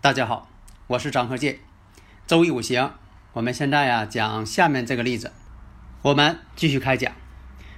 [0.00, 0.48] 大家好，
[0.86, 1.58] 我是张和介。
[2.24, 2.92] 周易五行，
[3.32, 5.32] 我们现在呀讲下面这个例子，
[6.02, 7.12] 我们继续开讲。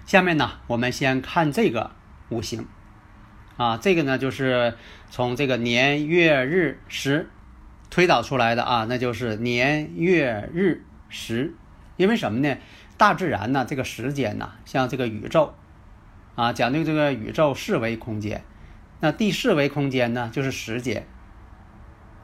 [0.04, 1.92] 下面呢，我们先看这个
[2.28, 2.66] 五行
[3.56, 4.76] 啊，这个呢就是
[5.10, 7.30] 从这个年月日时
[7.88, 11.54] 推导出来的啊，那就是年月日时。
[11.96, 12.54] 因为什么呢？
[12.98, 15.54] 大自然呢，这个时间呢，像这个宇宙
[16.34, 18.44] 啊，讲究这个宇宙四维空间，
[19.00, 21.06] 那第四维空间呢就是时间。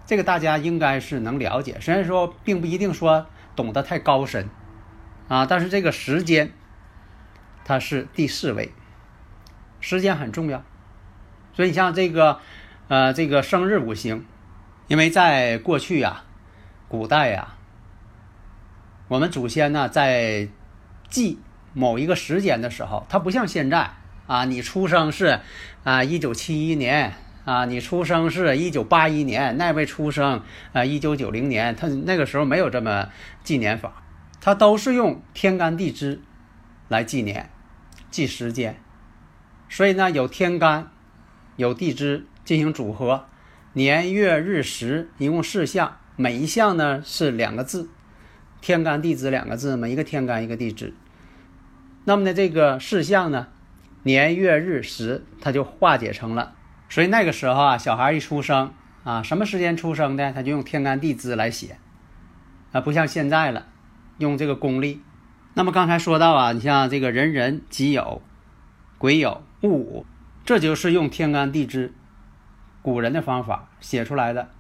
[0.07, 3.27] 这个大家应该是能了解，虽然说并不一定说
[3.57, 4.49] 懂得太高深，
[5.27, 6.53] 啊，但是这个时间
[7.65, 8.73] 它是第四位，
[9.81, 10.63] 时间很重要，
[11.55, 12.39] 所以你像这个，
[12.87, 14.25] 呃，这个生日五行，
[14.87, 16.23] 因为在过去呀，
[16.87, 17.57] 古代呀，
[19.09, 20.49] 我们祖先呢在
[21.11, 21.41] 记
[21.73, 23.91] 某一个时间的时候，它不像现在
[24.29, 25.41] 啊，你出生是
[25.83, 27.15] 啊一九七一年。
[27.47, 33.09] 啊，你出生是一九八一年，那位出生啊一九九零年，他那个时候没有这么
[33.45, 34.03] 纪年法，
[34.41, 36.21] 他都是用天干地支
[36.89, 37.49] 来纪年、
[38.11, 38.81] 记时间，
[39.69, 40.91] 所以呢有天干，
[41.55, 43.27] 有地支进行组合，
[43.75, 47.89] 年月日时一共四项，每一项呢是两个字，
[48.61, 50.93] 天干地支两个字每，一个天干一个地支，
[52.07, 53.47] 那么呢这个四项呢，
[54.03, 56.56] 年月日时它就化解成了。
[56.89, 58.73] 所以那个时候啊，小孩一出生
[59.05, 61.79] 啊，什么时间出生的，他就用天干地支来写，
[62.73, 63.67] 啊，不像现在了，
[64.19, 65.03] 用这个公历。
[65.55, 68.21] 那么刚才说到啊，你像这个人人己酉、
[68.99, 70.07] 癸酉、戊午，
[70.45, 71.93] 这就是用天干地支，
[72.83, 74.51] 古人的方法写出来的，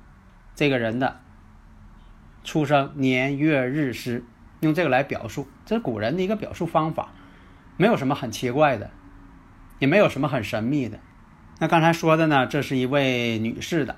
[0.54, 1.20] 这个人的
[2.42, 4.24] 出生年月日时，
[4.60, 7.10] 用这个来表述，这是古人的一个表述方法，
[7.76, 8.90] 没有什么很奇怪的，
[9.78, 10.98] 也没有什么很神秘的。
[11.58, 13.96] 那刚才说的呢，这是一位女士的，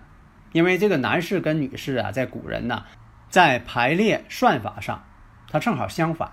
[0.53, 2.85] 因为这个男士跟女士啊，在古人呢，
[3.31, 5.03] 在排列算法上，
[5.51, 6.31] 它正好相反。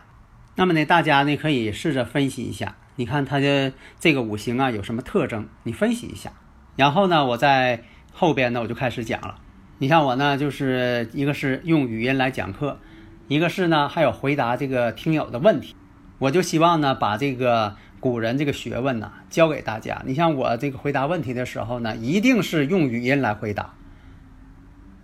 [0.56, 5.48] 那么呢，大家呢可以试着分析一下，你看它的这个五行啊有什么特征？
[5.64, 6.32] 你分析一下。
[6.76, 9.40] 然后呢，我在后边呢我就开始讲了。
[9.80, 12.80] 你像我呢，就是一个是用语音来讲课，
[13.28, 15.76] 一个是呢还有回答这个听友的问题。
[16.20, 17.76] 我就希望呢把这个。
[18.06, 20.04] 古人这个学问呢，教给大家。
[20.06, 23.74] 你像我这个回答问题的时候呢，一定是用语音来回答。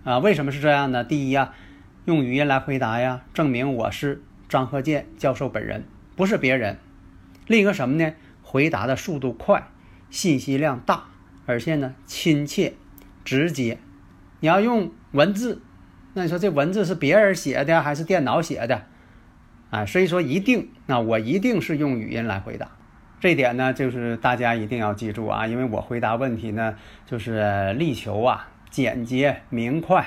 [0.04, 1.02] 啊，为什么是这样呢？
[1.02, 1.52] 第一呀，
[2.04, 5.82] 用语音来回答呀，证明我是张鹤剑教授本人，
[6.14, 6.78] 不是别人。
[7.48, 8.12] 另一个什么呢？
[8.40, 9.66] 回答的速度快，
[10.08, 11.06] 信息量大，
[11.44, 12.74] 而且呢亲切、
[13.24, 13.78] 直接。
[14.38, 15.60] 你要用文字，
[16.14, 18.84] 那你说这文字是别人写的还是电脑写的？
[19.70, 22.70] 啊，所以说一定，那我一定是用语音来回答。
[23.22, 26.74] 这点呢，就是大家一定要记住啊，因为我回答问题呢，
[27.06, 30.04] 就是力求啊简洁明快，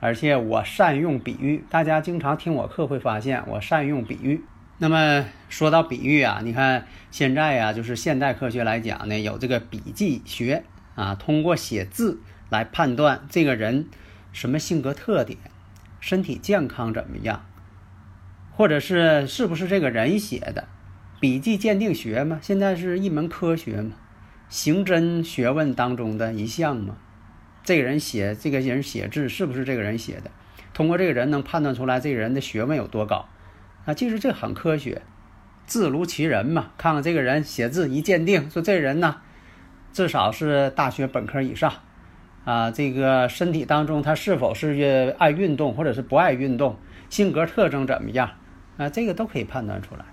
[0.00, 1.64] 而且我善用比喻。
[1.70, 4.44] 大家经常听我课会发现，我善用比喻。
[4.76, 10.64] 那么说到比喻啊，你看现在呀，就是现代科学来讲呢，有这个笔记学
[10.96, 13.88] 啊，通过写字来判断这个人
[14.30, 15.38] 什么性格特点，
[16.00, 17.46] 身体健康怎么样，
[18.52, 20.68] 或者是是不是这个人写的。
[21.24, 23.92] 笔迹鉴定学嘛，现在是一门科学嘛，
[24.50, 26.96] 刑侦学问当中的一项嘛。
[27.62, 30.30] 这个人写这个人写字是不是这个人写的？
[30.74, 33.26] 通过这个人能判断出来这个人的学问有多高
[33.86, 33.94] 啊？
[33.94, 35.00] 其实这很科学，
[35.64, 36.72] 字如其人嘛。
[36.76, 39.22] 看看这个人写字一鉴定，说这人呢，
[39.94, 41.72] 至少是大学本科以上
[42.44, 42.70] 啊。
[42.70, 46.76] 这个身体当中他是否是爱运动或者是不爱运动？
[47.08, 48.32] 性格特征怎么样
[48.76, 48.90] 啊？
[48.90, 50.04] 这个都可以判断出来。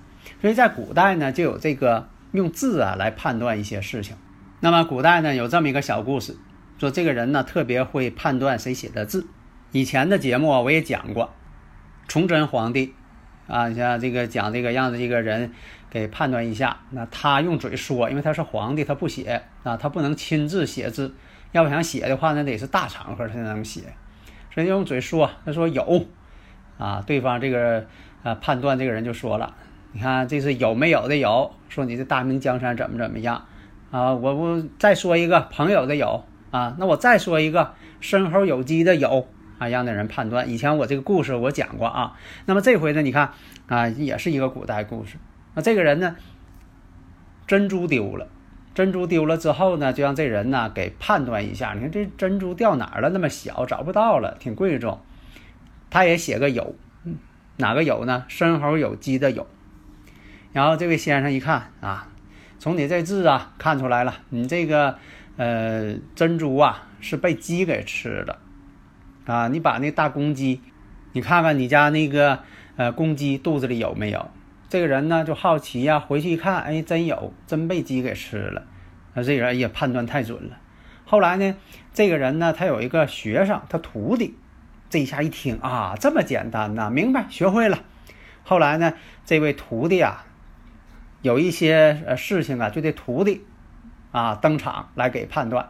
[0.42, 4.16] 所以在古代呢，就有这个用字啊来判断一些事情。
[4.60, 6.36] 那么古代呢，有这么一个小故事，
[6.80, 9.28] 说这个人呢特别会判断谁写的字。
[9.72, 11.34] 以前的节目啊我也讲过，
[12.08, 12.94] 崇祯皇帝
[13.48, 15.54] 啊，你像这个讲这个让这个人
[15.90, 16.80] 给判断一下。
[16.90, 21.14] 那他用嘴说，因为他是皇帝，他不写啊，他不能亲自写字。
[21.52, 23.82] 要想写的话，那得是大场合才能写，
[24.54, 25.30] 所以用嘴说。
[25.46, 26.08] 他说有
[26.78, 27.86] 啊，对方这个
[28.24, 29.54] 呃判断这个人就说了，
[29.94, 33.46] 你看这是有没有的有，说你这大明江山怎么怎么样
[33.92, 34.14] 啊？
[34.14, 39.28] 我我再说一个朋友的有啊，那我再说一个身猴有鸡的有
[39.58, 40.50] 啊，让那人判断。
[40.50, 43.32] 以前我这个故事我讲过啊，那么这回呢，你看
[43.68, 45.18] 啊，也是一个古代故事。
[45.54, 46.16] 那这个人呢，
[47.46, 48.28] 珍珠丢了。
[48.74, 51.74] 珍珠丢了之后呢，就让这人呢给判断一下。
[51.74, 53.10] 你看这珍珠掉哪儿了？
[53.10, 54.98] 那么小，找不到了，挺贵重。
[55.90, 56.74] 他也写个有，
[57.58, 58.24] 哪个有呢？
[58.30, 59.46] 申猴有鸡的有。
[60.53, 62.09] 然后这位先生一看啊，
[62.59, 64.98] 从你这字啊看出来了，你这个
[65.38, 68.39] 呃珍珠啊是被鸡给吃了
[69.25, 69.48] 啊。
[69.48, 70.62] 你把那大公鸡，
[71.13, 72.39] 你看看你家那个
[72.75, 74.30] 呃公鸡肚子里有没有？
[74.69, 78.63] 这个人呢就好奇呀，回去一看，哎，真有，真被鸡给吃了。
[79.13, 80.57] 那这人也判断太准了。
[81.06, 81.56] 后来呢，
[81.94, 84.38] 这个人呢，他有一个学生，他徒弟，
[84.89, 87.80] 这一下一听啊，这么简单呐，明白，学会了。
[88.44, 88.94] 后来呢，
[89.25, 90.24] 这位徒弟啊，
[91.22, 93.46] 有一些呃事情啊，就得徒弟
[94.12, 95.70] 啊登场来给判断。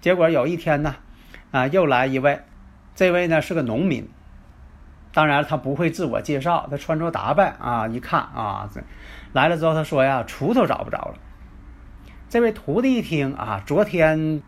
[0.00, 0.96] 结果有一天呢，
[1.50, 2.40] 啊，又来一位，
[2.94, 4.08] 这位呢是个农民。
[5.12, 8.70] 当然，他不会自我介绍，他穿着打扮啊，一看啊，
[9.32, 11.14] 来了之后，他说呀，锄头找不着了。
[12.28, 14.40] 这位徒弟一听啊，昨天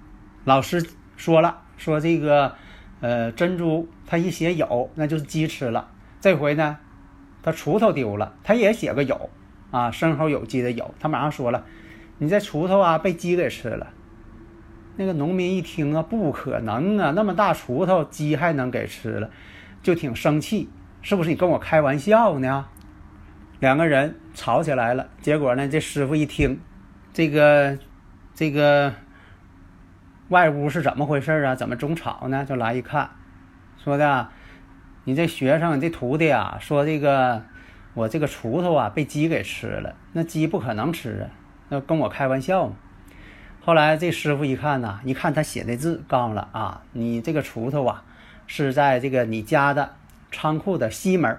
[0.44, 2.54] 老师说了，说这个
[3.00, 5.88] 呃珍珠，他一写有，那就是鸡吃了。
[6.20, 6.78] 这回呢，
[7.42, 9.30] 他锄头丢了，他也写个有
[9.72, 10.94] 啊，生猴有鸡的有。
[11.00, 11.64] 他马上说了，
[12.18, 13.88] 你这锄头啊被鸡给吃了。
[14.96, 19.30] 那个农民一听啊，不可能啊，那么大锄头，鸡还能给吃了？
[19.82, 20.68] 就挺生气，
[21.00, 22.66] 是不是你跟我开玩笑呢？
[23.58, 25.08] 两个人吵起来了。
[25.20, 26.60] 结果呢，这师傅一听，
[27.12, 27.78] 这个
[28.34, 28.92] 这个
[30.28, 31.54] 外屋是怎么回事啊？
[31.54, 32.44] 怎么总吵呢？
[32.44, 33.08] 就来一看，
[33.82, 34.28] 说的
[35.04, 37.42] 你这学生，你这徒弟啊，说这个
[37.94, 39.94] 我这个锄头啊被鸡给吃了。
[40.12, 41.30] 那鸡不可能吃啊，
[41.68, 42.74] 那跟我开玩笑嘛。
[43.64, 48.04] 后来这师傅一看呐，一看他写的字，告诉了啊，你这个锄头啊。
[48.44, 49.94] 是在这个你家的
[50.30, 51.38] 仓库的西门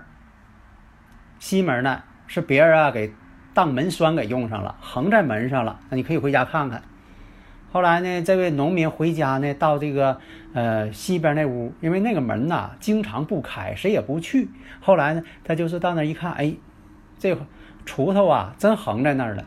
[1.38, 3.14] 西门呢是别人啊给
[3.54, 5.80] 当门栓给用上了，横在门上了。
[5.90, 6.82] 那你可以回家看看。
[7.74, 10.20] 后来呢，这位农民回家呢，到这个
[10.54, 14.48] 呃西边那屋，因为那个门呐经常不开，谁也不去。
[14.80, 16.54] 后来呢，他就是到那一看，哎，
[17.18, 17.36] 这
[17.84, 19.46] 锄头啊真横在那儿了，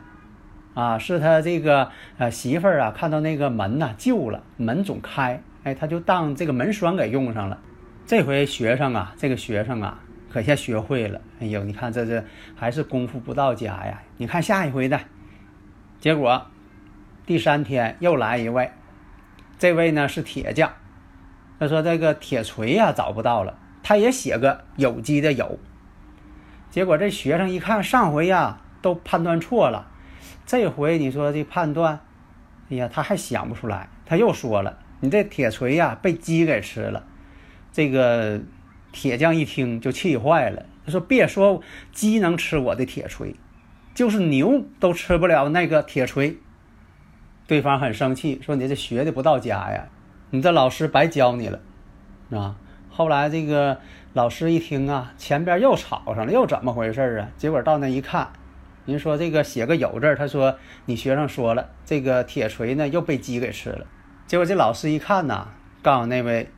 [0.74, 1.88] 啊，是他这个
[2.18, 5.40] 呃媳妇儿啊看到那个门呐旧了，门总开。
[5.62, 7.60] 哎，他就当这个门栓给用上了。
[8.06, 10.00] 这回学生啊，这个学生啊，
[10.32, 11.20] 可先学会了。
[11.38, 12.24] 哎呦，你看这这
[12.56, 14.02] 还是功夫不到家呀！
[14.16, 14.98] 你看下一回的，
[16.00, 16.44] 结果
[17.26, 18.70] 第三天又来一位，
[19.58, 20.72] 这位呢是铁匠。
[21.58, 25.58] 他说这个铁锤呀找不到了，他也写个有机的有。
[26.70, 29.88] 结果这学生一看，上回呀都判断错了，
[30.46, 31.98] 这回你说这判断，
[32.70, 34.78] 哎呀，他还想不出来，他又说了。
[35.00, 37.04] 你这铁锤呀，被鸡给吃了。
[37.72, 38.40] 这个
[38.92, 43.34] 铁匠一听就气坏了，他说：“别说鸡能吃我的铁锤，
[43.94, 46.38] 就是牛都吃不了那个铁锤。”
[47.46, 49.88] 对方很生气，说：“你这学的不到家呀，
[50.30, 51.60] 你这老师白教你了。”
[52.30, 52.56] 啊，
[52.90, 53.78] 后来这个
[54.14, 57.28] 老师一听啊，前边又吵上了，又怎么回事啊？
[57.36, 58.28] 结果到那一看，
[58.84, 63.86] 人说这个写个有字，他说你学生说了，这个铁锤呢又被鸡给吃了。
[64.26, 65.48] 结果这老师一看呐，
[65.82, 66.50] 告诉那位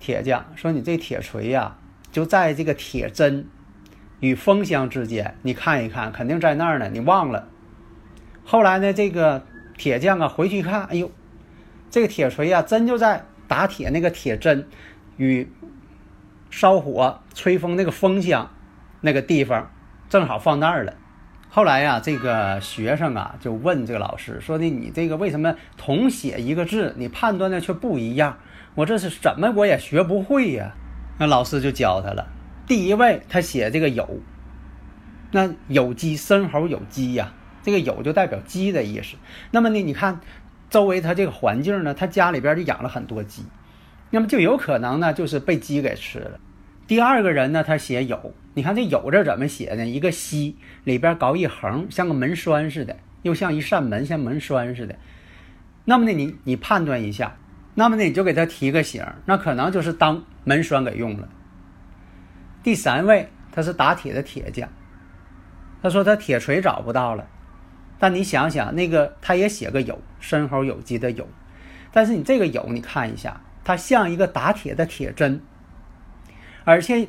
[0.00, 1.76] 铁匠说：“你这铁锤呀，
[2.10, 3.46] 就在这个铁针
[4.18, 6.88] 与风箱之间，你看一看，肯定在那儿呢。
[6.92, 7.46] 你忘了。”
[8.44, 9.44] 后来呢，这个
[9.76, 11.10] 铁匠啊回去一看，哎呦，
[11.90, 14.68] 这个铁锤呀，真就在打铁那个铁针
[15.16, 15.50] 与
[16.50, 18.50] 烧火吹风那个风箱
[19.00, 19.70] 那个地方，
[20.08, 20.94] 正好放那儿了。
[21.48, 28.38] 后来呀，这个学生啊就问这个老师说的：“你这个为什么同写一个字，你判断的却不一样？
[28.74, 30.74] 我这是怎么我也学不会呀？”
[31.18, 32.28] 那老师就教他了。
[32.66, 34.20] 第一位他写这个有，
[35.30, 37.32] 那有鸡生猴有鸡呀，
[37.66, 39.16] 这个有就代表鸡的意思。
[39.50, 40.20] 那么呢，你看
[40.70, 43.42] 周围他这个环境呢，他家里边就养了很多鸡，
[44.10, 46.38] 那么就有可能呢就是被鸡给吃了。
[46.86, 48.32] 第二个人呢，他写有。
[48.54, 49.84] 你看这有字怎么写呢？
[49.84, 54.94] 一个西里边搞一横，像个门栓似的，又像一扇门，像门栓似的。
[55.84, 57.36] 那么呢，你你判断一下，
[57.74, 61.28] 那么呢，你就给他提个醒，那可能就是当门栓给用了。
[62.62, 64.68] 第三位他是打铁的铁匠，
[65.82, 67.26] 他说他铁锤找不到了，
[67.98, 71.28] 但你想想那个他也写个有，申猴有机的有，
[71.92, 75.40] 但是你这个有你看一下，它像一个打铁的铁针，
[76.64, 77.08] 而且。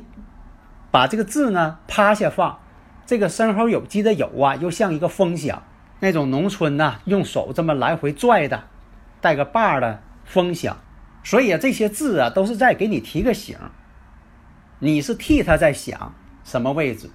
[0.89, 2.59] 把这个字呢趴下放，
[3.05, 5.61] 这个申猴酉鸡的酉啊，又像一个风箱，
[5.99, 8.63] 那种农村呐用手这么来回拽的，
[9.19, 10.77] 带个把的风箱。
[11.23, 13.57] 所以啊，这些字啊都是在给你提个醒，
[14.79, 16.15] 你是替他在想
[16.45, 17.09] 什么位置，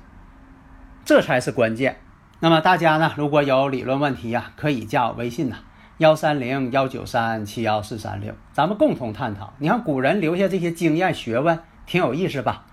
[1.04, 1.96] 这才是关键。
[2.44, 5.58] 那么大家呢，如果有理论问题呀，可以加我微信呐，
[5.98, 9.54] 幺三零幺九三七幺四三六，咱们共同探讨。
[9.58, 12.64] 你看古人留下这些经验学问，挺有意思吧？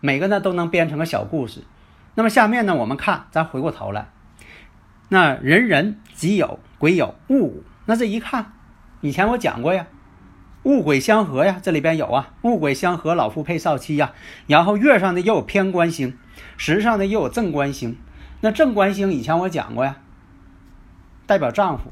[0.00, 1.62] 每个呢都能编成个小故事。
[2.16, 4.08] 那么下面呢，我们看，咱回过头来，
[5.08, 7.62] 那人人己有，鬼有，物物。
[7.84, 8.54] 那这一看，
[9.02, 9.86] 以前我讲过呀。
[10.64, 14.14] 物鬼相合呀，这里边有啊，物鬼相合，老夫配少妻呀。
[14.48, 16.18] 然后月上的又有偏官星，
[16.56, 17.96] 时上的又有正官星。
[18.46, 19.96] 那正官星以前我讲过呀，
[21.26, 21.90] 代表丈夫。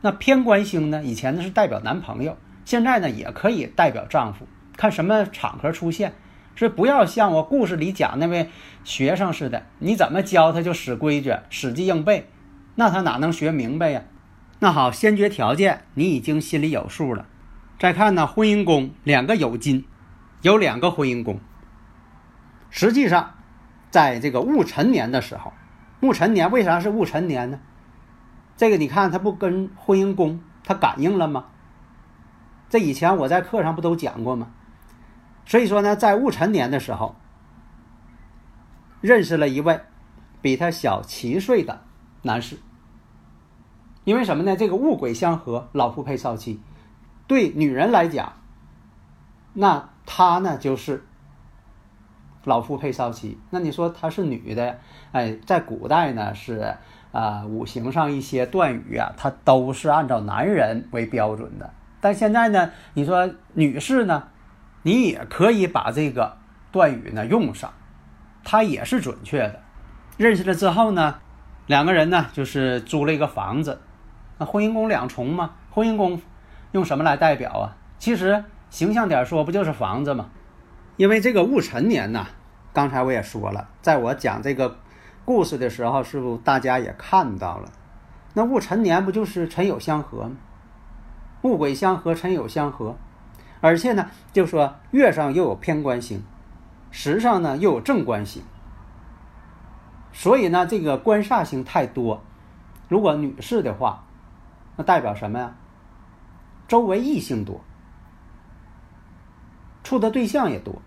[0.00, 4.48] 那偏官星呢，以前呢是代表男朋友，现在呢也可以代表丈夫。
[4.76, 6.12] 看什么场合出现，
[6.56, 8.50] 所以不要像我故事里讲那位
[8.82, 12.28] 学生似的，你怎么教他就死规矩，死记硬背，
[12.74, 14.02] 那他哪能学明白呀？
[14.58, 17.26] 那好，先决条件你已经心里有数了。
[17.78, 19.84] 再看呢，婚姻宫两个酉金，
[20.42, 21.38] 有两个婚姻宫。
[22.70, 23.33] 实际上，
[23.94, 25.52] 在这个戊辰年的时候，
[26.00, 27.60] 戊辰年为啥是戊辰年呢？
[28.56, 31.44] 这个你看，它不跟婚姻宫它感应了吗？
[32.68, 34.48] 这以前我在课上不都讲过吗？
[35.46, 37.14] 所以说呢，在戊辰年的时候，
[39.00, 39.80] 认识了一位
[40.42, 41.84] 比他小七岁的
[42.22, 42.58] 男士。
[44.02, 44.56] 因为什么呢？
[44.56, 46.60] 这个戊癸相合，老夫配少妻。
[47.28, 48.32] 对女人来讲，
[49.52, 51.06] 那她呢就是
[52.44, 53.38] 老夫配少妻。
[53.50, 54.78] 那你说她是女的，
[55.12, 56.74] 哎，在古代呢是
[57.12, 61.70] 啊，五行上一些断语啊，它都是按照男人为标准的。
[62.00, 64.28] 但现在呢，你说女士呢，
[64.82, 66.36] 你也可以把这个
[66.70, 67.72] 断语呢用上，
[68.44, 69.60] 它也是准确的。
[70.16, 71.16] 认识了之后呢，
[71.66, 73.80] 两个人呢就是租了一个房子，
[74.38, 76.20] 那婚姻宫两重嘛，婚姻宫。
[76.72, 77.76] 用什么来代表啊？
[78.00, 80.30] 其实形象点说，不就是房子吗？
[80.96, 82.26] 因为这个戊辰年呢，
[82.72, 84.78] 刚才我也说了，在我讲这个
[85.24, 87.72] 故事的时候，是不大家也看到了？
[88.34, 90.36] 那戊辰年不就是辰酉相合吗？
[91.42, 92.96] 戊癸相合，辰酉相合，
[93.60, 96.22] 而且呢，就说月上又有偏官星，
[96.90, 98.42] 时上呢又有正官星，
[100.12, 102.22] 所以呢，这个官煞星太多。
[102.88, 104.04] 如果女士的话，
[104.76, 105.56] 那代表什么呀？
[106.66, 107.60] 周围异性多，
[109.84, 110.82] 处的对象也多，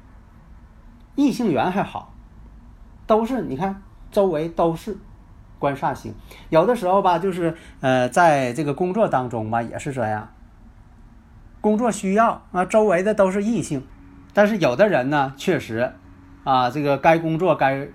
[1.16, 2.14] 异性缘还好，
[3.06, 4.98] 都是你看周围都是
[5.60, 6.14] 官煞星。
[6.50, 10.28] 有的时候吧，就是呃，在这个工作当中吧，也是这样。
[11.62, 13.86] 工作需要啊，周围的都是异性，
[14.34, 15.94] 但是有的人呢，确实
[16.44, 17.88] 啊，这个该工作该，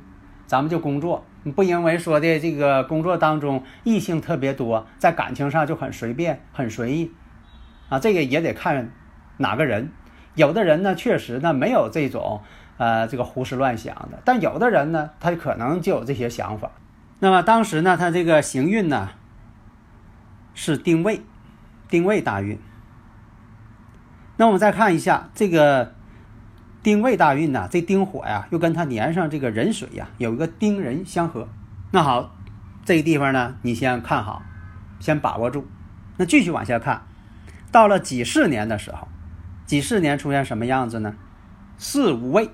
[0.46, 7.12] 咱们就工作，不因为说的这个工作当中异性特别多，在感情上就很随便很随意。
[7.88, 8.90] 啊，这个也得看
[9.38, 9.90] 哪个人，
[10.34, 12.40] 有的人呢，确实呢没有这种
[12.78, 16.70] 呃这个胡思乱想的，但有的人呢，他可能就有这些想法。
[17.20, 19.10] 那么当时呢，他这个行运呢
[20.54, 21.20] 是丁未，
[21.88, 22.58] 丁未大运。
[24.36, 25.92] 那我们再看一下这个
[26.82, 31.46] 丁未大运呢，这丁火呀，又跟他年上这个壬水呀有一个丁壬相合。
[31.90, 32.34] 那好，
[32.84, 34.42] 这个地方呢，你先看好，
[34.98, 35.66] 先把握住。
[36.16, 37.02] 那继续往下看。
[37.70, 39.08] 到了己巳年的时候，
[39.72, 41.16] 己巳年出现什么样子呢？
[41.78, 42.50] 四五位，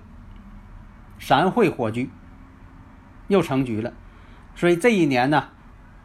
[1.18, 2.10] 三会火局，
[3.26, 3.92] 又成局了。
[4.54, 5.48] 所以这一年呢，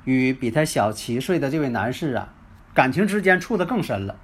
[0.05, 2.34] 与比他小七岁的这位男士啊，
[2.74, 4.15] 感情之间处得更深了，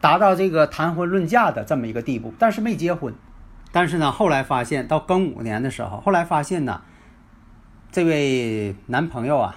[0.00, 2.32] 达到这个谈婚论嫁的这么一个地步。
[2.38, 3.12] 但是没结婚。
[3.72, 6.82] 但是呢，后来发现到庚午年的时候，后来发现呢，
[7.90, 9.56] 这位男朋友啊，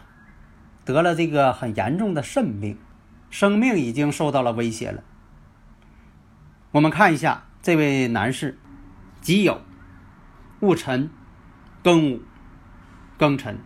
[0.84, 2.80] 得了这个很严重的肾病。
[3.30, 5.04] 生命已经受到了威胁了。
[6.74, 8.58] 我们看一下这位男士，
[9.22, 9.60] 己酉、
[10.60, 11.12] 戊辰、
[11.84, 12.24] 庚午、
[13.20, 13.60] 庚辰。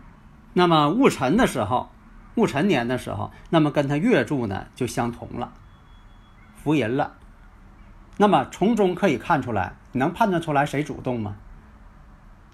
[0.51, 1.89] 那么戊辰的时候，
[2.35, 5.53] 戊辰年的时候，那么跟他月柱呢就相同了，
[6.61, 7.13] 福人了。
[8.17, 11.37] 那么从中可以看出来，你能判断出来谁主动吗？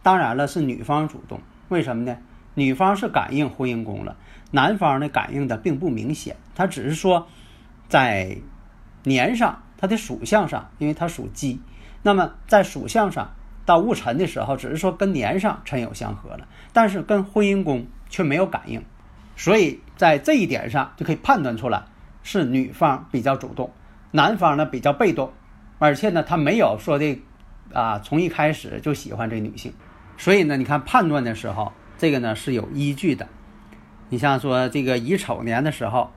[0.04, 1.42] 当然了，是女方主动。
[1.70, 2.16] 为什么呢？
[2.54, 4.16] 女方是感应婚姻宫了。
[4.52, 7.28] 男方呢感应的并不明显，他只是说，
[7.90, 8.38] 在
[9.02, 11.60] 年上他的属相上，因为他属鸡，
[12.04, 13.34] 那么在属相上
[13.66, 18.82] 到戊辰的时候，只是说跟年上辰酉相合了，但是跟婚姻宫却没有感应，
[19.36, 21.84] 所以在这一点上就可以判断出来
[22.24, 23.74] 是女方比较主动，
[24.12, 25.34] 男方呢比较被动，
[25.80, 27.20] 而且呢他没有说的
[27.74, 29.74] 啊，从一开始就喜欢这女性，
[30.16, 33.28] 所以呢，你看判断的时候，这个呢是有依据的。
[34.08, 36.10] 你像说这个乙丑年的时候，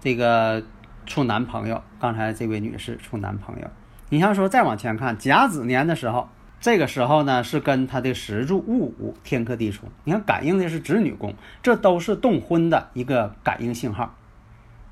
[0.00, 0.64] 这个
[1.06, 3.70] 处男朋友，刚才这位女士处男朋友。
[4.08, 6.28] 你像说再往前看甲子年的时候，
[6.60, 14.14] 这个时候呢是跟他的石柱戊午天克地冲，你看感应的是子女宫，这都是动婚的一个感应信号。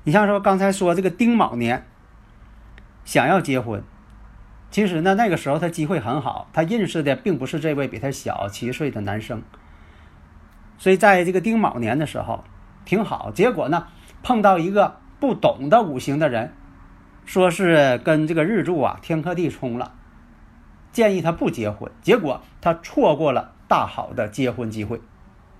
[0.03, 1.85] 你像说刚才说这个丁卯年，
[3.03, 3.83] 想要结婚。
[4.71, 9.41] 其实呢，那个时候他机会很好，他认识的并不是这位比他小七岁的男生，
[10.77, 12.43] 所以在这个丁卯年的时候
[12.83, 13.31] 挺好。
[13.31, 13.87] 结果呢，
[14.21, 16.53] 碰到一个不懂的五行的人，
[17.25, 19.93] 说是跟这个日柱啊天克地冲了，
[20.91, 21.91] 建议他不结婚。
[22.03, 25.01] 结果他错过了大好的结婚机会。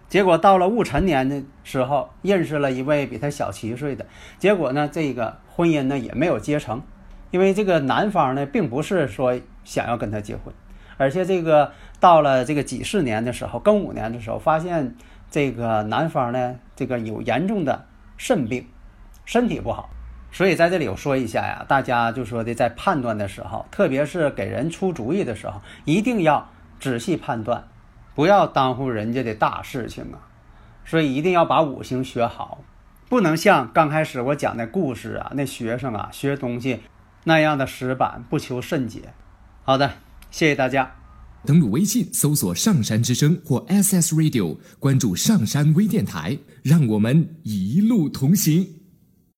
[0.07, 4.05] 结果到了戊辰年的时候，认识了一位比他小七岁的，
[4.37, 6.83] 结果呢，这个婚姻呢也没有结成。
[7.31, 10.53] 因为这个男方呢，并不是说想要跟他结婚，
[10.97, 14.95] 而且这个到了这个几十年的时候，庚午年的时候，发现
[15.31, 17.83] 这个男方呢，这个有严重的
[18.15, 18.67] 肾病，
[19.25, 19.89] 身体不好。
[20.31, 27.67] 所以在这里我说一下呀，大家就说的在判断的时候，特别是给人出主意的时候，一定要仔细判断，
[28.13, 30.19] 不要耽误人家的大事情啊。
[30.83, 32.63] 所以一定要把五行学好，
[33.07, 36.81] 不能像刚开始我讲的故事啊，那学生啊学东西。
[37.23, 39.01] 那样的死板不求甚解。
[39.63, 39.93] 好的，
[40.29, 40.91] 谢谢大家。
[41.43, 48.84] 登录微信搜索“上山之声”或 “SS Radio”，关注上山微电台，让我们一路同行。